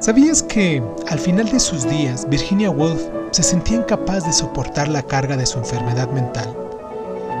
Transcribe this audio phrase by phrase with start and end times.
[0.00, 5.06] ¿Sabías que al final de sus días Virginia Woolf se sentía incapaz de soportar la
[5.06, 6.56] carga de su enfermedad mental?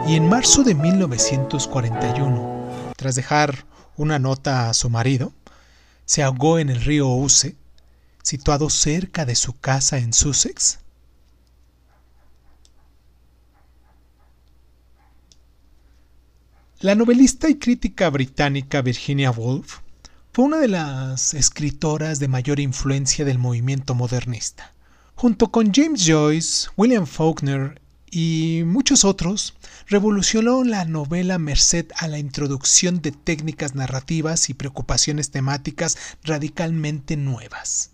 [0.06, 5.32] Y en marzo de 1941, tras dejar una nota a su marido,
[6.04, 7.56] se ahogó en el río Ouse,
[8.22, 10.78] situado cerca de su casa en Sussex.
[16.80, 19.80] La novelista y crítica británica Virginia Woolf
[20.34, 24.72] fue una de las escritoras de mayor influencia del movimiento modernista.
[25.14, 29.54] Junto con James Joyce, William Faulkner y muchos otros,
[29.88, 37.90] revolucionó la novela merced a la introducción de técnicas narrativas y preocupaciones temáticas radicalmente nuevas.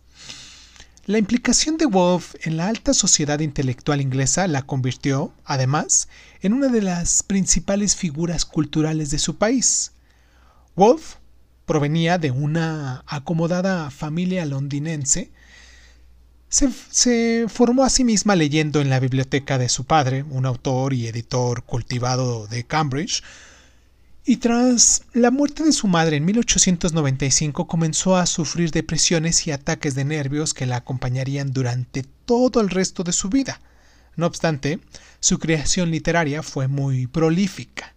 [1.07, 6.09] La implicación de Woolf en la alta sociedad intelectual inglesa la convirtió, además,
[6.41, 9.91] en una de las principales figuras culturales de su país.
[11.69, 15.31] Provenía de una acomodada familia londinense.
[16.49, 21.07] Se, formó a sí misma leyendo en la biblioteca de su padre, un autor y
[21.07, 23.23] editor cultivado de Cambridge,
[24.25, 29.95] y tras la muerte de su madre en 1895 comenzó a sufrir depresiones y ataques
[29.95, 33.61] de nervios que la acompañarían durante todo el resto de su vida.
[34.17, 34.81] No obstante,
[35.21, 37.95] su creación literaria fue muy prolífica.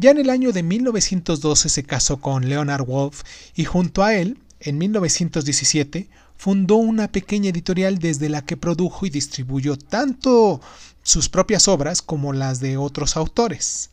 [0.00, 3.22] Ya en el año de 1912 se casó con Leonard Wolf
[3.56, 9.10] y junto a él, en 1917, fundó una pequeña editorial desde la que produjo y
[9.10, 10.60] distribuyó tanto
[11.02, 13.90] sus propias obras como las de otros autores.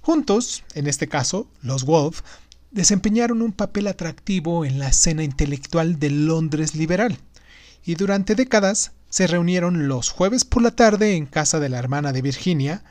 [0.00, 2.22] Juntos, en este caso, los Wolf,
[2.70, 7.18] desempeñaron un papel atractivo en la escena intelectual de Londres liberal,
[7.84, 12.14] y durante décadas se reunieron los jueves por la tarde en casa de la hermana
[12.14, 12.84] de Virginia,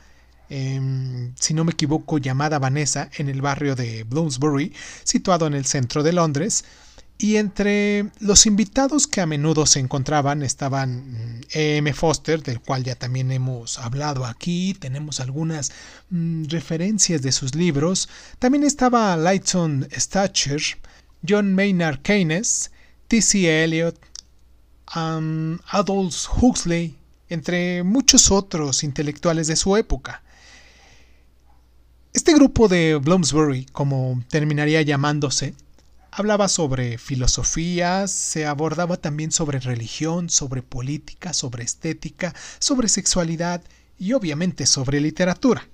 [0.48, 4.72] em, si no me equivoco llamada Vanessa, en el barrio de Bloomsbury,
[5.04, 6.64] situado en el centro de Londres,
[7.18, 11.78] y entre los invitados que a menudo se encontraban estaban E.
[11.78, 11.92] M.
[11.94, 15.72] Foster, del cual ya también hemos hablado aquí, tenemos algunas
[16.10, 18.10] mm, referencias de sus libros.
[18.38, 20.60] También estaba Lightson Stacher,
[21.26, 22.70] John Maynard Keynes,
[23.08, 23.64] T.C.
[23.64, 23.98] Eliot,
[24.94, 26.98] um, Adolf Huxley,
[27.30, 30.22] entre muchos otros intelectuales de su época.
[32.16, 35.54] Este grupo de Bloomsbury, como terminaría llamándose,
[36.10, 43.62] Hablaba sobre filosofía, se abordaba también sobre religión, sobre política, sobre estética, sobre sexualidad
[43.98, 45.68] y obviamente sobre literatura.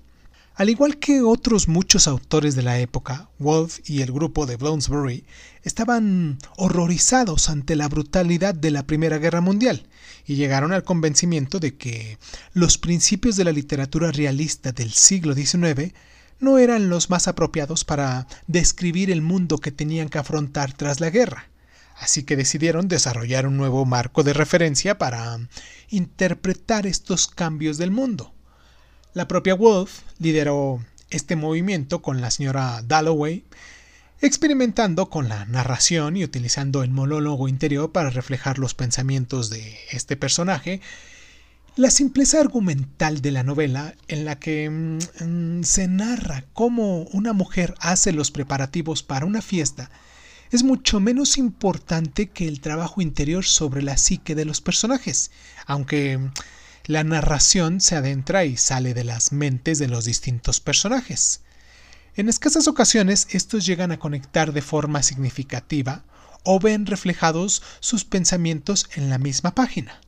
[0.56, 5.24] Al igual que otros muchos autores de la época, Wolf y el grupo de Bloomsbury
[5.62, 9.86] estaban horrorizados ante la brutalidad de la Primera Guerra Mundial
[10.26, 12.18] y llegaron al convencimiento de que
[12.52, 15.94] los principios de la literatura realista del siglo XIX
[16.42, 21.08] no eran los más apropiados para describir el mundo que tenían que afrontar tras la
[21.08, 21.48] guerra.
[21.96, 25.38] Así que decidieron desarrollar un nuevo marco de referencia para
[25.88, 28.34] interpretar estos cambios del mundo.
[29.14, 33.44] La propia Wolf lideró este movimiento con la señora Dalloway,
[34.20, 40.16] experimentando con la narración y utilizando el monólogo interior para reflejar los pensamientos de este
[40.16, 40.80] personaje
[41.74, 47.32] la simpleza argumental de la novela, en la que mm, mm, se narra cómo una
[47.32, 49.90] mujer hace los preparativos para una fiesta,
[50.50, 55.30] es mucho menos importante que el trabajo interior sobre la psique de los personajes,
[55.64, 56.32] aunque mm,
[56.84, 61.40] la narración se adentra y sale de las mentes de los distintos personajes.
[62.16, 66.04] En escasas ocasiones estos llegan a conectar de forma significativa
[66.44, 70.02] o ven reflejados sus pensamientos en la misma página.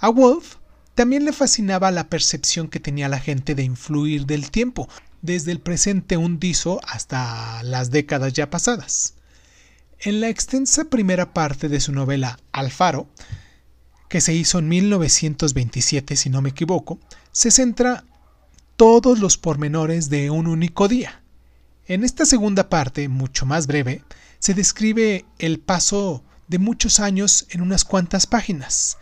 [0.00, 0.56] A Wolf
[1.00, 4.86] también le fascinaba la percepción que tenía la gente de influir del tiempo,
[5.22, 9.14] desde el presente hundizo hasta las décadas ya pasadas.
[10.00, 13.08] En la extensa primera parte de su novela Alfaro,
[14.10, 16.98] que se hizo en 1927 si no me equivoco,
[17.32, 18.04] se centra
[18.76, 21.22] todos los pormenores de un único día.
[21.86, 24.04] En esta segunda parte, mucho más breve,
[24.38, 28.98] se describe el paso de muchos años en unas cuantas páginas.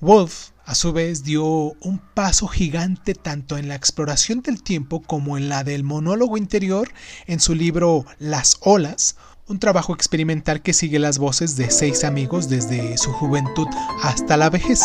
[0.00, 1.44] Wolf a su vez dio
[1.80, 6.92] un paso gigante tanto en la exploración del tiempo como en la del monólogo interior
[7.26, 9.16] en su libro Las olas,
[9.48, 13.66] un trabajo experimental que sigue las voces de seis amigos desde su juventud
[14.04, 14.80] hasta la vejez.